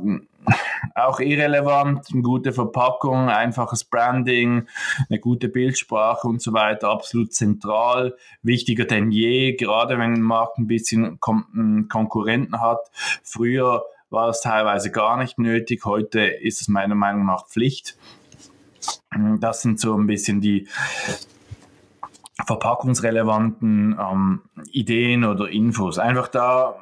auch 0.94 1.21
irrelevant. 1.21 2.09
Eine 2.12 2.23
gute 2.23 2.52
Verpackung, 2.52 3.28
einfaches 3.28 3.85
Branding, 3.85 4.66
eine 5.09 5.18
gute 5.18 5.49
Bildsprache 5.49 6.26
und 6.28 6.40
so 6.42 6.52
weiter, 6.52 6.90
absolut 6.90 7.33
zentral. 7.33 8.16
Wichtiger 8.42 8.85
denn 8.85 9.11
je, 9.11 9.54
gerade 9.54 9.99
wenn 9.99 10.14
ein 10.14 10.23
Markt 10.23 10.59
ein 10.59 10.66
bisschen 10.66 11.18
Kon 11.21 11.87
Konkurrenten 11.88 12.61
hat. 12.61 12.90
Früher 13.23 13.85
war 14.11 14.28
es 14.28 14.40
teilweise 14.40 14.90
gar 14.90 15.16
nicht 15.16 15.38
nötig, 15.38 15.85
heute 15.85 16.21
ist 16.21 16.61
es 16.61 16.68
meiner 16.68 16.94
Meinung 16.94 17.26
nach 17.26 17.47
Pflicht. 17.49 17.97
Das 19.40 19.62
sind 19.62 19.80
so 19.80 19.97
ein 19.97 20.06
bisschen 20.06 20.40
die, 20.40 20.68
verpackungsrelevanten 22.46 23.98
ähm, 23.98 24.42
Ideen 24.70 25.24
oder 25.24 25.48
Infos. 25.48 25.98
Einfach 25.98 26.28
da, 26.28 26.76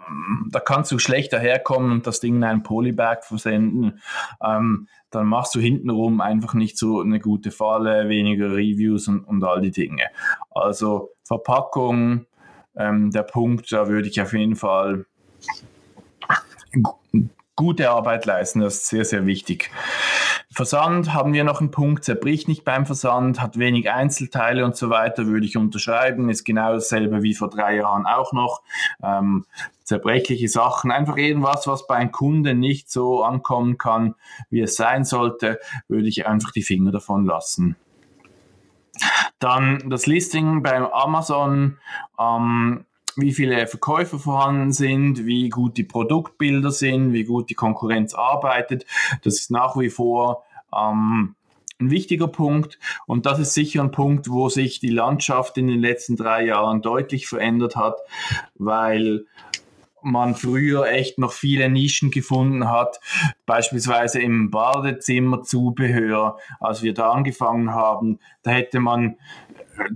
da 0.51 0.61
kannst 0.61 0.93
du 0.93 0.99
schlechter 0.99 1.39
herkommen 1.39 1.93
und 1.93 2.07
das 2.07 2.21
Ding 2.21 2.37
in 2.37 2.45
einen 2.45 2.63
Polybag 2.63 3.23
versenden. 3.23 4.01
Ähm, 4.45 4.89
dann 5.11 5.27
machst 5.27 5.55
du 5.55 5.61
hintenrum 5.61 6.21
einfach 6.21 6.55
nicht 6.55 6.79
so 6.79 7.01
eine 7.01 7.21
gute 7.21 7.51
Falle, 7.51 8.09
weniger 8.09 8.53
Reviews 8.53 9.09
und, 9.09 9.25
und 9.25 9.45
all 9.45 9.61
die 9.61 9.71
Dinge. 9.71 10.05
Also 10.51 11.11
Verpackung, 11.25 12.27
ähm, 12.77 13.11
der 13.11 13.23
Punkt, 13.23 13.71
da 13.73 13.89
würde 13.89 14.09
ich 14.09 14.21
auf 14.21 14.33
jeden 14.33 14.57
Fall 14.57 15.07
gute 17.57 17.91
Arbeit 17.91 18.27
leisten. 18.27 18.61
Das 18.61 18.75
ist 18.75 18.89
sehr, 18.89 19.05
sehr 19.05 19.27
wichtig. 19.27 19.71
Versand 20.53 21.15
haben 21.15 21.33
wir 21.33 21.45
noch 21.45 21.61
einen 21.61 21.71
Punkt, 21.71 22.05
zerbricht 22.05 22.47
nicht 22.47 22.65
beim 22.65 22.85
Versand, 22.85 23.41
hat 23.41 23.59
wenig 23.59 23.91
Einzelteile 23.91 24.65
und 24.67 24.77
so 24.77 24.91
weiter, 24.91 25.27
würde 25.27 25.47
ich 25.47 25.57
unterschreiben, 25.57 26.29
ist 26.29 26.45
genau 26.45 26.75
dasselbe 26.75 27.23
wie 27.23 27.35
vor 27.35 27.49
drei 27.49 27.77
Jahren 27.77 28.07
auch 28.07 28.33
noch. 28.35 28.63
Ähm, 29.03 29.47
zerbrechliche 29.83 30.49
Sachen, 30.49 30.91
einfach 30.91 31.17
irgendwas, 31.17 31.67
was 31.67 31.87
bei 31.87 31.97
einem 31.97 32.13
Kunden 32.13 32.59
nicht 32.59 32.91
so 32.91 33.25
ankommen 33.25 33.79
kann, 33.79 34.15
wie 34.51 34.61
es 34.61 34.77
sein 34.77 35.05
sollte, 35.05 35.59
würde 35.89 36.09
ich 36.09 36.27
einfach 36.27 36.53
die 36.53 36.63
Finger 36.63 36.93
davon 36.93 37.25
lassen. 37.25 37.77
Dann 39.39 39.89
das 39.89 40.07
Listing 40.07 40.63
beim 40.63 40.85
Amazon. 40.85 41.79
Ähm, 42.19 42.85
wie 43.17 43.33
viele 43.33 43.67
Verkäufer 43.67 44.19
vorhanden 44.19 44.73
sind, 44.73 45.27
wie 45.27 45.49
gut 45.49 45.77
die 45.77 45.85
Produktbilder 45.85 46.71
sind, 46.71 47.13
wie 47.13 47.25
gut 47.25 47.51
die 47.51 47.55
Konkurrenz 47.55 48.15
arbeitet. 48.15 48.87
Das 49.23 49.35
ist 49.35 49.51
nach 49.51 49.77
wie 49.77 49.91
vor 49.91 50.45
ähm, 50.75 51.35
ein 51.81 51.91
wichtiger 51.91 52.29
Punkt 52.29 52.79
und 53.07 53.27
das 53.27 53.39
ist 53.39 53.55
sicher 53.55 53.83
ein 53.83 53.91
Punkt, 53.91 54.31
wo 54.31 54.49
sich 54.49 54.81
die 54.81 54.91
Landschaft 54.91 55.59
in 55.59 55.67
den 55.67 55.81
letzten 55.81 56.17
drei 56.17 56.45
Jahren 56.45 56.81
deutlich 56.81 57.27
verändert 57.27 57.77
hat, 57.77 57.97
weil 58.55 59.27
man 60.03 60.35
früher 60.35 60.87
echt 60.87 61.19
noch 61.19 61.33
viele 61.33 61.69
Nischen 61.69 62.11
gefunden 62.11 62.69
hat, 62.69 63.01
beispielsweise 63.47 64.21
im 64.21 64.51
Badezimmerzubehör, 64.51 66.39
als 66.61 66.83
wir 66.83 66.93
da 66.93 67.11
angefangen 67.11 67.73
haben, 67.73 68.19
da 68.43 68.51
hätte 68.51 68.81
man 68.81 69.17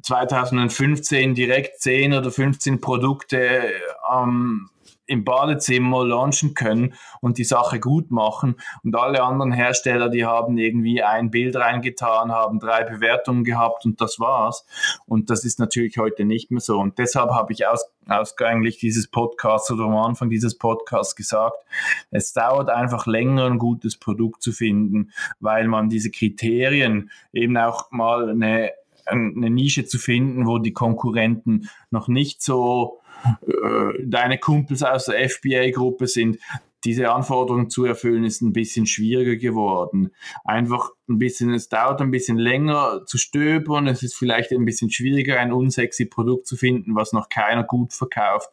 2015 0.03 1.35
direkt 1.35 1.81
10 1.81 2.15
oder 2.15 2.31
15 2.31 2.81
Produkte 2.81 3.73
ähm, 4.13 4.71
im 5.07 5.25
Badezimmer 5.25 6.05
launchen 6.05 6.55
können 6.55 6.95
und 7.21 7.39
die 7.39 7.45
Sache 7.45 7.81
gut 7.81 8.11
machen. 8.11 8.57
Und 8.83 8.97
alle 8.97 9.23
anderen 9.23 9.53
Hersteller, 9.53 10.09
die 10.09 10.25
haben 10.25 10.59
irgendwie 10.59 11.03
ein 11.03 11.31
Bild 11.31 11.57
reingetan, 11.57 12.33
haben 12.33 12.59
drei 12.59 12.85
Bewertungen 12.85 13.45
gehabt 13.45 13.85
und 13.85 14.01
das 14.01 14.19
war's. 14.19 14.67
Und 15.07 15.31
das 15.31 15.45
ist 15.45 15.59
natürlich 15.59 15.99
heute 15.99 16.25
nicht 16.25 16.51
mehr 16.51 16.61
so. 16.61 16.79
Und 16.79 16.99
deshalb 16.99 17.31
habe 17.31 17.53
ich 17.53 17.67
aus, 17.67 17.87
ausgänglich 18.09 18.79
dieses 18.79 19.09
Podcast 19.09 19.71
oder 19.71 19.85
am 19.85 19.97
Anfang 19.97 20.29
dieses 20.29 20.59
Podcasts 20.59 21.15
gesagt, 21.15 21.65
es 22.11 22.33
dauert 22.33 22.69
einfach 22.69 23.07
länger, 23.07 23.47
ein 23.47 23.59
gutes 23.59 23.97
Produkt 23.97 24.43
zu 24.43 24.53
finden, 24.53 25.13
weil 25.41 25.69
man 25.69 25.89
diese 25.89 26.11
Kriterien 26.11 27.11
eben 27.33 27.57
auch 27.57 27.91
mal 27.91 28.31
eine 28.31 28.73
eine 29.07 29.51
Nische 29.51 29.87
zu 29.87 29.99
finden, 29.99 30.47
wo 30.47 30.59
die 30.59 30.73
Konkurrenten 30.73 31.69
noch 31.91 32.09
nicht 32.09 32.43
so 32.43 33.01
äh, 33.47 34.05
deine 34.05 34.39
Kumpels 34.39 34.83
aus 34.83 35.07
der 35.07 35.29
FBA-Gruppe 35.29 36.07
sind. 36.07 36.39
Diese 36.85 37.11
Anforderungen 37.11 37.69
zu 37.69 37.85
erfüllen 37.85 38.25
ist 38.25 38.43
ein 38.43 38.53
bisschen 38.53 38.87
schwieriger 38.87 39.37
geworden. 39.37 40.13
Einfach 40.45 40.91
ein 41.09 41.19
bisschen, 41.19 41.53
es 41.53 41.69
dauert 41.69 42.01
ein 42.01 42.13
bisschen 42.13 42.39
länger 42.39 43.03
zu 43.07 43.19
stöbern. 43.19 43.89
Es 43.89 44.03
ist 44.03 44.15
vielleicht 44.15 44.53
ein 44.53 44.65
bisschen 44.65 44.91
schwieriger, 44.91 45.41
ein 45.41 45.53
unsexy 45.53 46.05
Produkt 46.05 46.47
zu 46.47 46.57
finden, 46.57 46.95
was 46.95 47.13
noch 47.13 47.29
keiner 47.29 47.65
gut 47.65 47.93
verkauft 47.93 48.51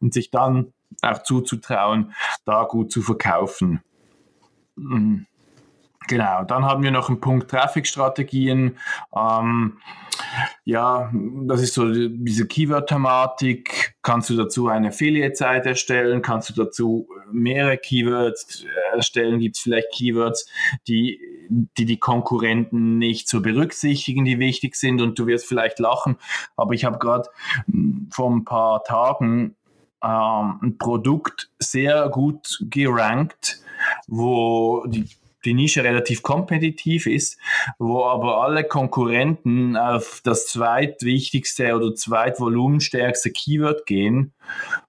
und 0.00 0.14
sich 0.14 0.30
dann 0.30 0.72
auch 1.02 1.22
zuzutrauen, 1.24 2.14
da 2.44 2.64
gut 2.64 2.90
zu 2.90 3.02
verkaufen. 3.02 3.82
Mhm. 4.76 5.26
Genau, 6.06 6.44
dann 6.44 6.64
haben 6.64 6.82
wir 6.82 6.90
noch 6.90 7.08
einen 7.08 7.20
Punkt 7.20 7.50
Traffic-Strategien. 7.50 8.78
Ähm, 9.16 9.78
ja, 10.64 11.10
das 11.46 11.62
ist 11.62 11.74
so 11.74 11.90
diese 11.90 12.46
Keyword-Thematik. 12.46 13.96
Kannst 14.02 14.30
du 14.30 14.36
dazu 14.36 14.68
eine 14.68 14.88
Affiliate-Seite 14.88 15.70
erstellen? 15.70 16.22
Kannst 16.22 16.50
du 16.50 16.54
dazu 16.54 17.08
mehrere 17.32 17.78
Keywords 17.78 18.64
erstellen? 18.92 19.38
Gibt 19.38 19.56
es 19.56 19.62
vielleicht 19.62 19.92
Keywords, 19.92 20.46
die 20.86 21.20
die 21.48 21.84
die 21.84 21.98
Konkurrenten 21.98 22.98
nicht 22.98 23.28
zu 23.28 23.42
berücksichtigen, 23.42 24.24
die 24.24 24.38
wichtig 24.38 24.76
sind. 24.76 25.00
Und 25.00 25.18
du 25.18 25.26
wirst 25.26 25.46
vielleicht 25.46 25.78
lachen, 25.78 26.16
aber 26.56 26.74
ich 26.74 26.84
habe 26.84 26.98
gerade 26.98 27.28
hm, 27.66 28.08
vor 28.10 28.30
ein 28.30 28.44
paar 28.44 28.82
Tagen 28.84 29.56
ähm, 30.02 30.58
ein 30.62 30.78
Produkt 30.78 31.50
sehr 31.58 32.08
gut 32.08 32.58
gerankt, 32.62 33.60
wo 34.06 34.84
die 34.86 35.08
die 35.44 35.54
Nische 35.54 35.84
relativ 35.84 36.22
kompetitiv 36.22 37.06
ist, 37.06 37.38
wo 37.78 38.04
aber 38.04 38.42
alle 38.42 38.64
Konkurrenten 38.64 39.76
auf 39.76 40.20
das 40.24 40.46
zweitwichtigste 40.46 41.74
oder 41.74 41.94
zweitvolumenstärkste 41.94 43.30
Keyword 43.30 43.86
gehen 43.86 44.32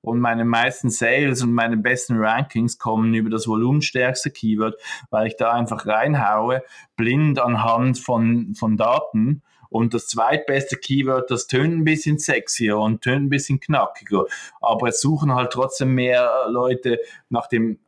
und 0.01 0.19
meine 0.19 0.45
meisten 0.45 0.89
Sales 0.89 1.41
und 1.41 1.53
meine 1.53 1.77
besten 1.77 2.17
Rankings 2.17 2.77
kommen 2.77 3.13
über 3.13 3.29
das 3.29 3.47
volumenstärkste 3.47 4.31
Keyword, 4.31 4.75
weil 5.09 5.27
ich 5.27 5.37
da 5.37 5.51
einfach 5.51 5.85
reinhaue, 5.85 6.63
blind 6.95 7.39
anhand 7.39 7.99
von, 7.99 8.55
von 8.55 8.77
Daten 8.77 9.41
und 9.69 9.93
das 9.93 10.07
zweitbeste 10.07 10.77
Keyword, 10.77 11.29
das 11.29 11.47
tönt 11.47 11.73
ein 11.73 11.83
bisschen 11.83 12.17
sexier 12.17 12.77
und 12.77 13.01
tönt 13.01 13.25
ein 13.25 13.29
bisschen 13.29 13.59
knackiger. 13.59 14.23
Aber 14.61 14.87
es 14.87 15.01
suchen 15.01 15.35
halt 15.35 15.51
trotzdem 15.51 15.93
mehr 15.93 16.45
Leute 16.49 16.99
nach 17.29 17.47
dem 17.47 17.79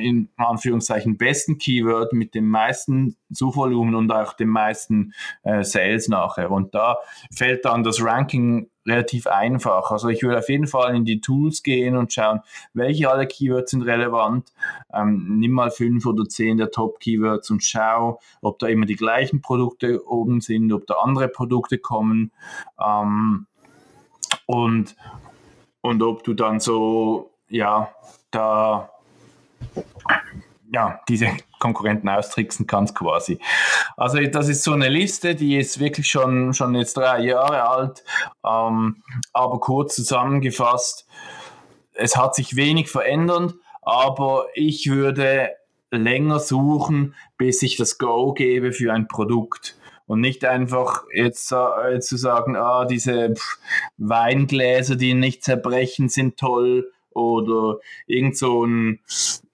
in 0.00 0.28
Anführungszeichen 0.36 1.16
besten 1.16 1.58
Keyword 1.58 2.12
mit 2.12 2.34
dem 2.34 2.48
meisten 2.48 3.16
Suchvolumen 3.30 3.94
und 3.94 4.10
auch 4.12 4.34
dem 4.34 4.48
meisten 4.48 5.12
äh, 5.42 5.64
Sales 5.64 6.08
nachher. 6.08 6.50
Und 6.50 6.74
da 6.74 6.98
fällt 7.34 7.64
dann 7.64 7.82
das 7.82 8.02
Ranking 8.02 8.70
relativ 8.86 9.26
einfach. 9.26 9.90
Also 9.90 10.08
ich 10.08 10.22
würde 10.22 10.38
auf 10.38 10.48
jeden 10.48 10.66
Fall 10.66 10.94
in 10.96 11.04
die 11.04 11.20
Tools 11.20 11.62
gehen 11.62 11.96
und 11.96 12.12
schauen, 12.12 12.40
welche 12.74 13.10
alle 13.10 13.26
Keywords 13.26 13.70
sind 13.70 13.82
relevant. 13.82 14.52
Ähm, 14.92 15.38
nimm 15.38 15.52
mal 15.52 15.70
fünf 15.70 16.04
oder 16.06 16.24
zehn 16.24 16.58
der 16.58 16.70
Top-Keywords 16.70 17.50
und 17.50 17.62
schau, 17.62 18.20
ob 18.40 18.58
da 18.58 18.66
immer 18.66 18.86
die 18.86 18.96
gleichen 18.96 19.40
Produkte 19.40 20.06
oben 20.06 20.40
sind, 20.40 20.72
ob 20.72 20.86
da 20.86 20.94
andere 20.94 21.28
Produkte 21.28 21.78
kommen 21.78 22.32
ähm, 22.84 23.46
und, 24.46 24.96
und 25.80 26.02
ob 26.02 26.24
du 26.24 26.34
dann 26.34 26.58
so, 26.58 27.30
ja, 27.48 27.92
da 28.30 28.90
ja, 30.72 31.00
diese 31.08 31.28
Konkurrenten 31.58 32.08
austricksen 32.08 32.66
kannst 32.66 32.94
quasi. 32.94 33.38
Also 33.96 34.18
das 34.20 34.48
ist 34.48 34.64
so 34.64 34.72
eine 34.72 34.88
Liste, 34.88 35.34
die 35.34 35.58
ist 35.58 35.78
wirklich 35.78 36.08
schon, 36.08 36.54
schon 36.54 36.74
jetzt 36.74 36.96
drei 36.96 37.20
Jahre 37.20 37.68
alt, 37.68 38.04
ähm, 38.44 39.02
aber 39.32 39.60
kurz 39.60 39.94
zusammengefasst, 39.96 41.06
es 41.94 42.16
hat 42.16 42.34
sich 42.34 42.56
wenig 42.56 42.88
verändert, 42.88 43.54
aber 43.82 44.46
ich 44.54 44.88
würde 44.88 45.50
länger 45.90 46.40
suchen, 46.40 47.14
bis 47.36 47.62
ich 47.62 47.76
das 47.76 47.98
Go 47.98 48.32
gebe 48.32 48.72
für 48.72 48.92
ein 48.92 49.08
Produkt. 49.08 49.76
Und 50.06 50.20
nicht 50.20 50.44
einfach 50.44 51.04
jetzt, 51.12 51.52
äh, 51.52 52.00
zu 52.00 52.16
sagen, 52.16 52.56
ah, 52.56 52.86
diese 52.86 53.34
Weingläser, 53.98 54.96
die 54.96 55.14
nicht 55.14 55.44
zerbrechen, 55.44 56.08
sind 56.08 56.38
toll 56.38 56.90
oder 57.14 57.78
irgend 58.06 58.36
so 58.36 58.64
ein, 58.64 59.00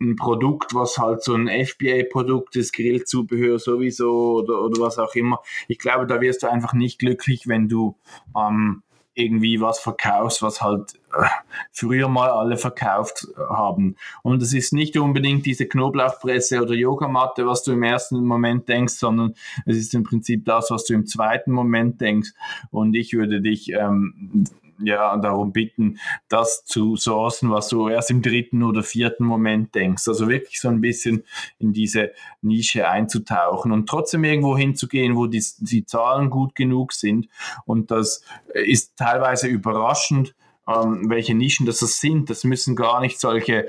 ein 0.00 0.16
Produkt, 0.16 0.74
was 0.74 0.98
halt 0.98 1.22
so 1.22 1.34
ein 1.34 1.48
FBA-Produkt 1.48 2.56
ist, 2.56 2.72
Grillzubehör 2.72 3.58
sowieso 3.58 4.38
oder, 4.38 4.62
oder 4.62 4.80
was 4.80 4.98
auch 4.98 5.14
immer. 5.14 5.40
Ich 5.68 5.78
glaube, 5.78 6.06
da 6.06 6.20
wirst 6.20 6.42
du 6.42 6.50
einfach 6.50 6.72
nicht 6.72 6.98
glücklich, 6.98 7.48
wenn 7.48 7.68
du 7.68 7.96
ähm, 8.36 8.82
irgendwie 9.18 9.60
was 9.60 9.80
verkaufst, 9.80 10.42
was 10.42 10.62
halt 10.62 10.94
äh, 11.12 11.26
früher 11.72 12.08
mal 12.08 12.30
alle 12.30 12.56
verkauft 12.56 13.26
haben. 13.36 13.96
Und 14.22 14.42
es 14.42 14.54
ist 14.54 14.72
nicht 14.72 14.96
unbedingt 14.96 15.44
diese 15.44 15.66
Knoblauchpresse 15.66 16.62
oder 16.62 16.74
Yogamatte, 16.74 17.44
was 17.44 17.64
du 17.64 17.72
im 17.72 17.82
ersten 17.82 18.24
Moment 18.24 18.68
denkst, 18.68 18.94
sondern 18.94 19.34
es 19.66 19.76
ist 19.76 19.92
im 19.94 20.04
Prinzip 20.04 20.44
das, 20.44 20.70
was 20.70 20.84
du 20.84 20.94
im 20.94 21.06
zweiten 21.06 21.50
Moment 21.50 22.00
denkst. 22.00 22.30
Und 22.70 22.94
ich 22.94 23.12
würde 23.14 23.40
dich 23.40 23.72
ähm, 23.72 24.44
ja 24.78 25.16
darum 25.16 25.52
bitten, 25.52 25.98
das 26.28 26.64
zu 26.64 26.96
sourcen, 26.96 27.50
was 27.50 27.68
du 27.68 27.88
erst 27.88 28.10
im 28.10 28.22
dritten 28.22 28.62
oder 28.62 28.82
vierten 28.82 29.24
Moment 29.24 29.74
denkst. 29.74 30.06
Also 30.08 30.28
wirklich 30.28 30.60
so 30.60 30.68
ein 30.68 30.80
bisschen 30.80 31.24
in 31.58 31.72
diese 31.72 32.12
Nische 32.42 32.88
einzutauchen 32.88 33.72
und 33.72 33.88
trotzdem 33.88 34.24
irgendwo 34.24 34.56
hinzugehen, 34.56 35.16
wo 35.16 35.26
die, 35.26 35.44
die 35.58 35.84
Zahlen 35.84 36.30
gut 36.30 36.54
genug 36.54 36.92
sind. 36.92 37.28
Und 37.64 37.90
das 37.90 38.22
ist 38.54 38.96
teilweise 38.96 39.48
überraschend, 39.48 40.34
ähm, 40.66 41.08
welche 41.08 41.34
Nischen 41.34 41.66
das 41.66 41.78
sind. 41.78 42.30
Das 42.30 42.44
müssen 42.44 42.76
gar 42.76 43.00
nicht 43.00 43.20
solche 43.20 43.68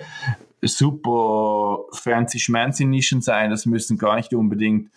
super 0.61 1.85
fancy 1.93 2.39
schmancy 2.39 2.85
Nischen 2.85 3.21
sein. 3.21 3.49
Das 3.49 3.65
müssen 3.65 3.97
gar 3.97 4.15
nicht 4.15 4.33
unbedingt 4.33 4.89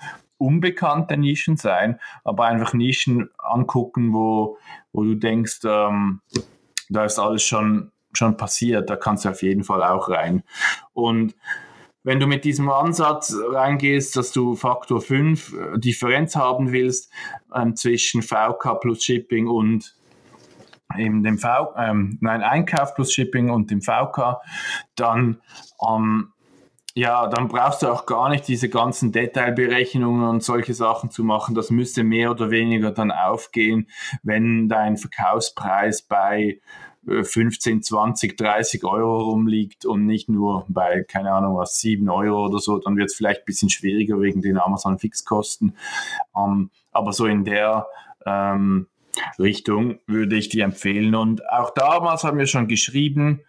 unbekannte 0.42 1.16
Nischen 1.16 1.57
sein, 1.57 2.00
aber 2.24 2.46
einfach 2.46 2.74
Nischen 2.74 3.31
angucken, 3.38 4.12
wo, 4.12 4.59
wo 4.92 5.05
du 5.05 5.14
denkst, 5.14 5.61
ähm, 5.64 6.20
da 6.88 7.05
ist 7.05 7.18
alles 7.18 7.42
schon, 7.42 7.92
schon 8.12 8.37
passiert, 8.37 8.90
da 8.90 8.96
kannst 8.96 9.24
du 9.24 9.31
auf 9.31 9.42
jeden 9.42 9.64
Fall 9.64 9.83
auch 9.83 10.09
rein. 10.09 10.42
Und 10.92 11.35
wenn 12.05 12.18
du 12.18 12.26
mit 12.26 12.44
diesem 12.44 12.68
Ansatz 12.68 13.35
reingehst, 13.52 14.16
dass 14.16 14.33
du 14.33 14.57
Faktor 14.57 15.00
5 15.00 15.52
äh, 15.52 15.78
Differenz 15.78 16.35
haben 16.35 16.72
willst 16.72 17.12
ähm, 17.55 17.76
zwischen 17.76 18.22
VK 18.22 18.81
plus 18.81 19.05
Shipping 19.05 19.46
und 19.46 19.94
eben 20.98 21.22
dem 21.22 21.38
V, 21.38 21.74
ähm, 21.76 22.18
nein, 22.20 22.42
Einkauf 22.42 22.94
plus 22.94 23.12
Shipping 23.12 23.50
und 23.50 23.70
dem 23.70 23.81
VK, 23.81 24.40
dann 24.96 25.40
ähm, 25.88 26.33
ja, 26.94 27.26
dann 27.26 27.48
brauchst 27.48 27.83
du 27.83 27.88
auch 27.88 28.07
gar 28.07 28.28
nicht 28.28 28.46
diese 28.48 28.68
ganzen 28.68 29.12
Detailberechnungen 29.12 30.28
und 30.28 30.42
solche 30.42 30.74
Sachen 30.74 31.11
zu 31.11 31.24
machen. 31.24 31.55
Das 31.55 31.70
müsste 31.70 32.05
mehr 32.05 32.31
oder 32.31 32.50
weniger 32.50 32.90
dann 32.90 33.11
aufgehen, 33.11 33.88
wenn 34.22 34.68
dein 34.68 34.96
Verkaufspreis 34.96 36.02
bei 36.02 36.61
15, 37.05 37.83
20, 37.83 38.37
30 38.37 38.85
Euro 38.85 39.31
rumliegt 39.31 39.87
und 39.87 40.07
nicht 40.07 40.28
nur 40.28 40.64
bei, 40.68 41.02
keine 41.02 41.33
Ahnung 41.33 41.57
was, 41.57 41.81
7 41.81 42.09
Euro 42.09 42.46
oder 42.46 42.59
so, 42.59 42.78
dann 42.78 42.96
wird 42.96 43.11
es 43.11 43.16
vielleicht 43.16 43.40
ein 43.40 43.46
bisschen 43.46 43.70
schwieriger 43.70 44.20
wegen 44.20 44.40
den 44.40 44.59
Amazon-Fixkosten. 44.59 45.76
Ähm, 46.37 46.70
aber 46.92 47.12
so 47.12 47.26
in 47.26 47.44
der 47.44 47.87
ähm, 48.24 48.87
Richtung 49.38 49.98
würde 50.07 50.37
ich 50.37 50.48
dir 50.48 50.64
empfehlen. 50.64 51.14
Und 51.14 51.48
auch 51.50 51.70
damals 51.70 52.22
haben 52.22 52.38
wir 52.38 52.46
schon 52.46 52.68
geschrieben, 52.68 53.40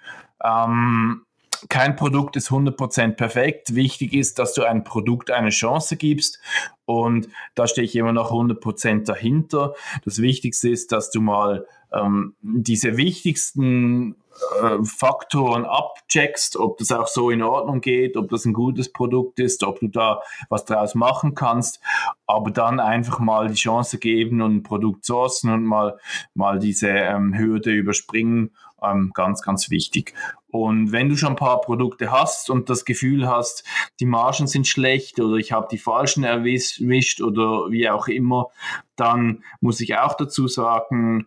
ähm, 0.43 1.25
kein 1.69 1.95
Produkt 1.95 2.35
ist 2.35 2.49
100% 2.49 3.13
perfekt. 3.13 3.75
Wichtig 3.75 4.13
ist, 4.13 4.39
dass 4.39 4.53
du 4.53 4.63
einem 4.63 4.83
Produkt 4.83 5.31
eine 5.31 5.49
Chance 5.49 5.97
gibst 5.97 6.39
und 6.85 7.29
da 7.55 7.67
stehe 7.67 7.85
ich 7.85 7.95
immer 7.95 8.13
noch 8.13 8.31
100% 8.31 9.05
dahinter. 9.05 9.73
Das 10.05 10.21
Wichtigste 10.21 10.69
ist, 10.69 10.91
dass 10.91 11.11
du 11.11 11.21
mal 11.21 11.65
ähm, 11.93 12.35
diese 12.41 12.97
wichtigsten 12.97 14.15
äh, 14.61 14.83
Faktoren 14.83 15.65
abcheckst, 15.65 16.57
ob 16.57 16.77
das 16.79 16.91
auch 16.91 17.07
so 17.07 17.29
in 17.29 17.43
Ordnung 17.43 17.81
geht, 17.81 18.17
ob 18.17 18.29
das 18.29 18.45
ein 18.45 18.53
gutes 18.53 18.91
Produkt 18.91 19.39
ist, 19.39 19.63
ob 19.63 19.79
du 19.79 19.87
da 19.87 20.21
was 20.49 20.65
draus 20.65 20.95
machen 20.95 21.35
kannst, 21.35 21.79
aber 22.25 22.51
dann 22.51 22.79
einfach 22.79 23.19
mal 23.19 23.47
die 23.47 23.55
Chance 23.55 23.99
geben 23.99 24.41
und 24.41 24.55
ein 24.55 24.63
Produkt 24.63 25.05
sourcen 25.05 25.51
und 25.53 25.65
mal, 25.65 25.97
mal 26.33 26.59
diese 26.59 26.89
ähm, 26.89 27.37
Hürde 27.37 27.71
überspringen, 27.71 28.51
ähm, 28.81 29.11
ganz, 29.13 29.41
ganz 29.41 29.69
wichtig. 29.69 30.13
Und 30.53 30.91
wenn 30.91 31.09
du 31.09 31.17
schon 31.17 31.29
ein 31.29 31.35
paar 31.35 31.61
Produkte 31.61 32.11
hast 32.11 32.51
und 32.51 32.69
das 32.69 32.85
Gefühl 32.85 33.27
hast, 33.27 33.63
die 33.99 34.05
Margen 34.05 34.45
sind 34.45 34.67
schlecht 34.67 35.19
oder 35.19 35.37
ich 35.37 35.51
habe 35.51 35.67
die 35.71 35.79
falschen 35.79 36.23
erwischt 36.23 37.21
oder 37.21 37.71
wie 37.71 37.89
auch 37.89 38.07
immer, 38.07 38.51
dann 38.95 39.43
muss 39.61 39.81
ich 39.81 39.97
auch 39.97 40.13
dazu 40.13 40.47
sagen, 40.47 41.25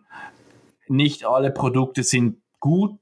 nicht 0.87 1.25
alle 1.25 1.51
Produkte 1.51 2.03
sind 2.03 2.37
gut, 2.61 3.01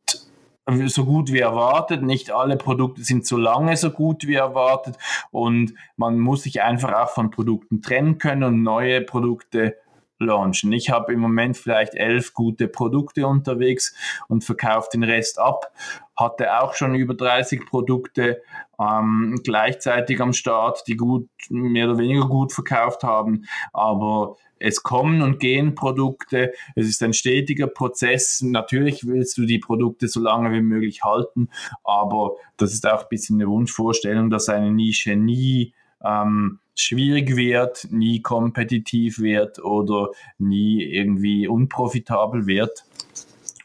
so 0.88 1.06
gut 1.06 1.32
wie 1.32 1.42
erwartet. 1.42 2.02
Nicht 2.02 2.32
alle 2.32 2.58
Produkte 2.58 3.04
sind 3.04 3.28
so 3.28 3.38
lange 3.38 3.78
so 3.78 3.92
gut 3.92 4.26
wie 4.26 4.34
erwartet. 4.34 4.98
Und 5.30 5.76
man 5.96 6.18
muss 6.18 6.42
sich 6.42 6.64
einfach 6.64 6.92
auch 6.94 7.10
von 7.10 7.30
Produkten 7.30 7.84
trennen 7.84 8.18
können 8.18 8.44
und 8.44 8.64
neue 8.64 9.02
Produkte 9.02 9.78
launchen. 10.20 10.72
Ich 10.72 10.90
habe 10.90 11.14
im 11.14 11.20
Moment 11.20 11.58
vielleicht 11.58 11.96
elf 11.96 12.34
gute 12.34 12.68
Produkte 12.68 13.28
unterwegs 13.28 13.96
und 14.28 14.44
verkaufe 14.44 14.90
den 14.94 15.04
Rest 15.04 15.40
ab. 15.40 15.72
Hatte 16.18 16.60
auch 16.62 16.74
schon 16.74 16.96
über 16.96 17.14
30 17.14 17.66
Produkte 17.66 18.42
ähm, 18.80 19.40
gleichzeitig 19.44 20.22
am 20.22 20.34
Start, 20.34 20.84
die 20.88 20.96
gut, 20.96 21.30
mehr 21.50 21.90
oder 21.90 21.98
weniger 21.98 22.28
gut 22.28 22.54
verkauft 22.54 23.04
haben. 23.04 23.46
Aber 23.74 24.38
es 24.58 24.84
kommen 24.84 25.22
und 25.22 25.40
gehen 25.40 25.76
Produkte. 25.76 26.54
Es 26.76 26.88
ist 26.88 27.04
ein 27.04 27.14
stetiger 27.14 27.68
Prozess. 27.68 28.42
Natürlich 28.42 29.06
willst 29.06 29.38
du 29.38 29.46
die 29.46 29.60
Produkte 29.60 30.08
so 30.08 30.22
lange 30.22 30.52
wie 30.54 30.62
möglich 30.62 31.04
halten, 31.04 31.50
aber 31.84 32.36
das 32.58 32.74
ist 32.74 32.88
auch 32.88 33.04
ein 33.04 33.10
bisschen 33.10 33.42
eine 33.42 33.50
Wunschvorstellung, 33.50 34.30
dass 34.30 34.48
eine 34.48 34.72
Nische 34.72 35.16
nie 35.16 35.74
ähm, 36.06 36.60
schwierig 36.76 37.36
wird, 37.36 37.88
nie 37.92 38.22
kompetitiv 38.22 39.20
wird 39.20 39.60
oder 39.64 40.10
nie 40.38 40.84
irgendwie 40.84 41.48
unprofitabel 41.48 42.46
wird. 42.46 42.86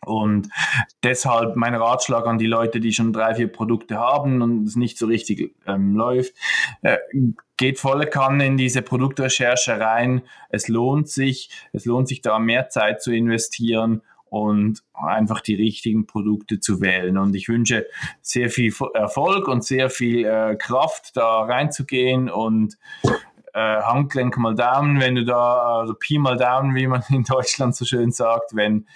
Und 0.07 0.49
deshalb 1.03 1.57
mein 1.57 1.75
Ratschlag 1.75 2.27
an 2.27 2.39
die 2.39 2.47
Leute, 2.47 2.81
die 2.81 2.93
schon 2.93 3.13
drei, 3.13 3.35
vier 3.35 3.49
Produkte 3.49 3.99
haben 3.99 4.41
und 4.41 4.67
es 4.67 4.75
nicht 4.75 4.97
so 4.97 5.07
richtig 5.07 5.55
ähm, 5.67 5.95
läuft, 5.95 6.33
äh, 6.81 6.97
geht 7.59 7.79
volle 7.79 8.07
Kanne 8.07 8.47
in 8.47 8.57
diese 8.57 8.81
Produktrecherche 8.81 9.79
rein. 9.79 10.23
Es 10.49 10.69
lohnt 10.69 11.09
sich, 11.11 11.51
es 11.73 11.85
lohnt 11.85 12.09
sich 12.09 12.23
da 12.23 12.39
mehr 12.39 12.71
Zeit 12.71 13.03
zu 13.03 13.13
investieren 13.13 14.01
und 14.31 14.83
einfach 14.95 15.41
die 15.41 15.57
richtigen 15.57 16.07
Produkte 16.07 16.61
zu 16.61 16.81
wählen. 16.81 17.19
Und 17.19 17.35
ich 17.35 17.49
wünsche 17.49 17.87
sehr 18.23 18.49
viel 18.49 18.73
Erfolg 18.95 19.49
und 19.49 19.65
sehr 19.65 19.91
viel 19.91 20.25
äh, 20.25 20.57
Kraft, 20.57 21.17
da 21.17 21.43
reinzugehen 21.43 22.31
und 22.31 22.79
äh, 23.53 23.83
Handgelenk 23.83 24.39
mal 24.39 24.55
down, 24.55 25.01
wenn 25.01 25.17
du 25.17 25.25
da, 25.25 25.81
also 25.81 25.95
Pi 25.95 26.19
mal 26.19 26.37
down, 26.37 26.75
wie 26.75 26.87
man 26.87 27.03
in 27.11 27.25
Deutschland 27.25 27.75
so 27.75 27.85
schön 27.85 28.13
sagt, 28.13 28.55
wenn, 28.55 28.87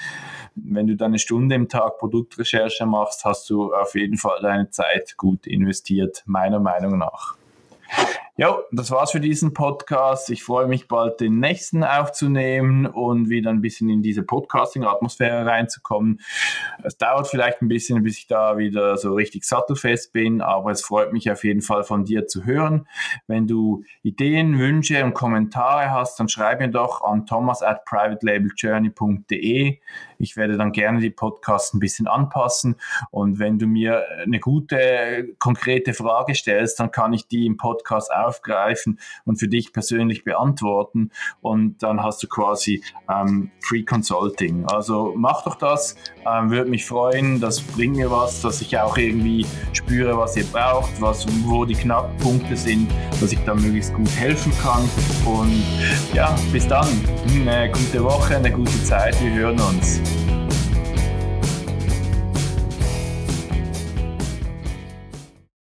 wenn 0.54 0.86
du 0.86 0.96
da 0.96 1.06
eine 1.06 1.18
Stunde 1.18 1.56
im 1.56 1.68
Tag 1.68 1.98
Produktrecherche 1.98 2.86
machst, 2.86 3.24
hast 3.24 3.50
du 3.50 3.74
auf 3.74 3.94
jeden 3.94 4.16
Fall 4.16 4.40
deine 4.40 4.70
Zeit 4.70 5.16
gut 5.16 5.46
investiert, 5.46 6.22
meiner 6.26 6.60
Meinung 6.60 6.98
nach. 6.98 7.36
Ja, 8.36 8.58
das 8.72 8.90
war's 8.90 9.12
für 9.12 9.20
diesen 9.20 9.54
Podcast. 9.54 10.28
Ich 10.28 10.42
freue 10.42 10.66
mich 10.66 10.88
bald 10.88 11.20
den 11.20 11.38
nächsten 11.38 11.84
aufzunehmen 11.84 12.84
und 12.84 13.28
wieder 13.28 13.50
ein 13.50 13.60
bisschen 13.60 13.88
in 13.88 14.02
diese 14.02 14.24
Podcasting-Atmosphäre 14.24 15.46
reinzukommen. 15.46 16.20
Es 16.82 16.98
dauert 16.98 17.28
vielleicht 17.28 17.62
ein 17.62 17.68
bisschen, 17.68 18.02
bis 18.02 18.18
ich 18.18 18.26
da 18.26 18.58
wieder 18.58 18.96
so 18.96 19.14
richtig 19.14 19.44
sattelfest 19.44 20.12
bin, 20.12 20.40
aber 20.40 20.72
es 20.72 20.82
freut 20.82 21.12
mich 21.12 21.30
auf 21.30 21.44
jeden 21.44 21.62
Fall 21.62 21.84
von 21.84 22.04
dir 22.04 22.26
zu 22.26 22.44
hören. 22.44 22.88
Wenn 23.28 23.46
du 23.46 23.84
Ideen, 24.02 24.58
Wünsche 24.58 25.04
und 25.04 25.14
Kommentare 25.14 25.92
hast, 25.92 26.18
dann 26.18 26.28
schreib 26.28 26.58
mir 26.58 26.70
doch 26.70 27.04
an 27.04 27.26
thomas 27.26 27.62
at 27.62 27.84
privatelabeljourney.de. 27.84 29.78
Ich 30.18 30.36
werde 30.36 30.56
dann 30.56 30.72
gerne 30.72 30.98
die 30.98 31.10
Podcasts 31.10 31.72
ein 31.72 31.78
bisschen 31.78 32.08
anpassen 32.08 32.74
und 33.12 33.38
wenn 33.38 33.60
du 33.60 33.68
mir 33.68 34.04
eine 34.22 34.40
gute, 34.40 35.36
konkrete 35.38 35.94
Frage 35.94 36.34
stellst, 36.34 36.80
dann 36.80 36.90
kann 36.90 37.12
ich 37.12 37.28
die 37.28 37.46
im 37.46 37.58
Podcast 37.58 38.10
aufgreifen 38.26 38.98
und 39.24 39.36
für 39.36 39.48
dich 39.48 39.72
persönlich 39.72 40.24
beantworten. 40.24 41.10
Und 41.40 41.82
dann 41.82 42.02
hast 42.02 42.22
du 42.22 42.28
quasi 42.28 42.82
ähm, 43.10 43.50
Free 43.60 43.82
Consulting. 43.82 44.64
Also 44.66 45.14
mach 45.16 45.44
doch 45.44 45.56
das, 45.56 45.96
ähm, 46.26 46.50
würde 46.50 46.70
mich 46.70 46.84
freuen, 46.86 47.40
das 47.40 47.60
bringt 47.60 47.96
mir 47.96 48.10
was, 48.10 48.42
dass 48.42 48.60
ich 48.60 48.78
auch 48.78 48.96
irgendwie 48.96 49.46
spüre, 49.72 50.16
was 50.16 50.36
ihr 50.36 50.44
braucht, 50.44 51.00
was, 51.00 51.26
wo 51.46 51.64
die 51.64 51.74
Knackpunkte 51.74 52.56
sind, 52.56 52.90
dass 53.20 53.32
ich 53.32 53.38
da 53.44 53.54
möglichst 53.54 53.94
gut 53.94 54.10
helfen 54.16 54.52
kann. 54.62 54.88
Und 55.24 55.62
ja, 56.12 56.34
bis 56.52 56.66
dann, 56.66 56.88
eine 57.46 57.70
gute 57.70 58.02
Woche, 58.02 58.36
eine 58.36 58.50
gute 58.50 58.82
Zeit, 58.84 59.20
wir 59.22 59.32
hören 59.32 59.60
uns. 59.60 60.00